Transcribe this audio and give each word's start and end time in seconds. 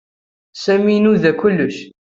Sami 0.63 0.91
inuda 0.97 1.31
kullec. 1.39 1.77